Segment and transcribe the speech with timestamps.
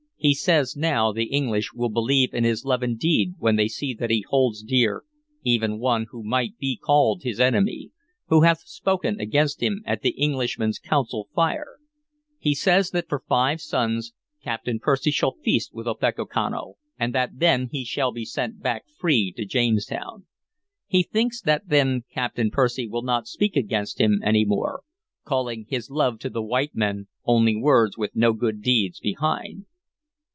[0.23, 3.95] "He says that now the English will believe in his love indeed when they see
[3.95, 5.03] that he holds dear
[5.43, 7.89] even one who might be called his enemy,
[8.27, 11.77] who hath spoken against him at the Englishmen's council fire.
[12.37, 17.69] He says that for five suns Captain Percy shall feast with Opechancanough, and that then
[17.71, 20.27] he shall be sent back free to Jamestown.
[20.85, 24.83] He thinks that then Captain Percy will not speak against him any more,
[25.23, 29.65] calling his love to the white men only words with no good deeds behind."